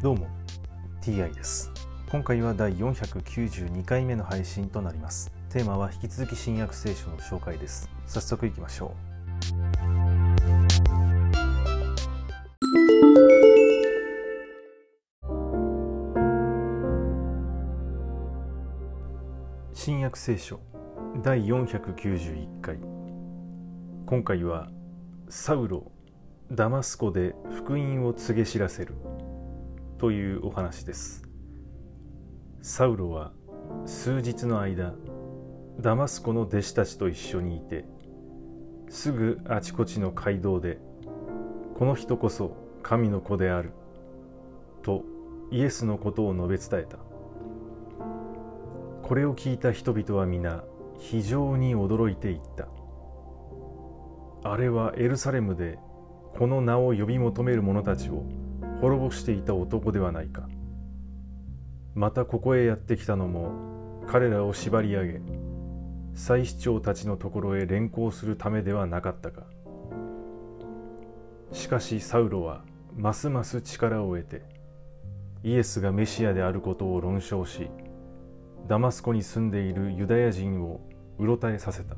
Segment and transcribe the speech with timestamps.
[0.00, 0.28] どうも
[1.02, 1.72] TI です。
[2.08, 5.32] 今回は第492回目の配信となります。
[5.50, 7.90] テーマは引き続き新約聖書の紹介です。
[8.06, 9.08] 早速いきましょう。
[19.74, 20.60] 新約聖書
[21.24, 22.78] 第491回。
[24.06, 24.70] 今回は
[25.28, 25.90] サウロ
[26.52, 28.94] ダマスコで福音を告げ知らせる。
[29.98, 31.24] というお話です。
[32.62, 33.32] サウロは
[33.84, 34.94] 数日の間
[35.80, 37.84] ダマスコの弟子たちと一緒にいて
[38.88, 40.78] すぐあちこちの街道で
[41.76, 43.72] この人こそ神の子である
[44.82, 45.02] と
[45.50, 46.98] イエスのことを述べ伝えた。
[49.02, 50.62] これを聞いた人々は皆
[50.98, 52.68] 非常に驚いていった。
[54.44, 55.80] あれはエルサレムで
[56.36, 58.22] この名を呼び求める者たちを
[58.80, 60.48] 滅ぼしていた男ではないか。
[61.94, 63.50] またここへやってきたのも
[64.06, 65.20] 彼らを縛り上げ
[66.14, 69.42] 祭司長たちのところへ連行するためではなかったか。
[71.52, 72.62] しかしサウロは
[72.96, 74.42] ますます力を得て
[75.42, 77.70] イエスがメシアであることを論証し
[78.68, 80.80] ダマスコに住んでいるユダヤ人を
[81.18, 81.96] うろたえさせた。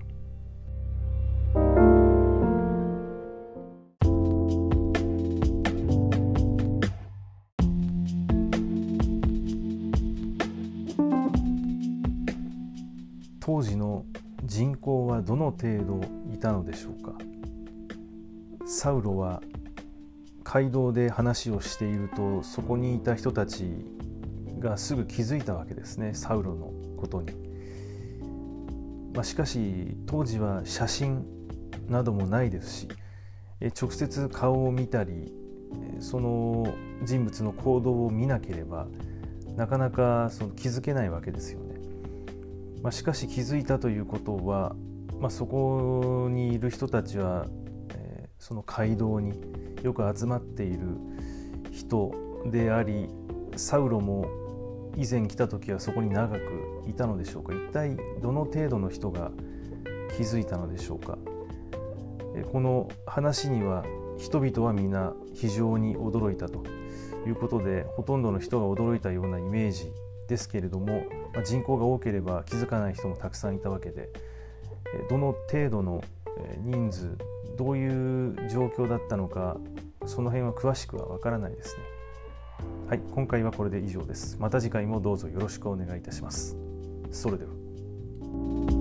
[13.52, 14.04] 当時の
[14.44, 16.00] 人口はどの程度
[16.32, 17.14] いたのでしょうか？
[18.64, 19.42] サウロは
[20.44, 23.64] 街道で話をしているとそこにいた人たち
[24.60, 27.32] がすぐ気づいたわけですねサウロのことに、
[29.14, 31.26] まあ、しかし当時は写真
[31.88, 32.88] などもないですし
[33.82, 35.34] 直接顔を見たり
[35.98, 38.86] その人物の行動を見なければ
[39.56, 41.69] なかなかその気づけないわけですよね。
[42.82, 44.74] まあ、しかし気づいたということは、
[45.18, 47.46] まあ、そこにいる人たちは、
[47.94, 49.38] えー、その街道に
[49.82, 50.96] よく集まっている
[51.70, 52.12] 人
[52.46, 53.08] であり
[53.56, 54.26] サウロも
[54.96, 56.40] 以前来た時はそこに長く
[56.88, 57.52] いたのでしょうか。
[57.52, 59.30] 一体どの程度の人が
[60.16, 61.18] 気づいたのでしょうか。
[62.52, 63.84] この話には
[64.18, 66.64] 人々は皆非常に驚いたと
[67.26, 69.92] いうことでほとんどの人が驚いたようなイメージ
[70.30, 71.02] ですけれども、
[71.34, 74.08] まあ、人口が多ければ気づかない人もたくさんいたわけで
[75.10, 76.02] どの程度の
[76.58, 77.18] 人数
[77.58, 79.58] どういう状況だったのか
[80.06, 81.82] その辺は詳しくはわからないですね。
[82.88, 84.38] はい、今回はこれで以上です。
[84.40, 86.56] また次回もどうぞよろしくお願いいたします。
[87.10, 88.79] それでは。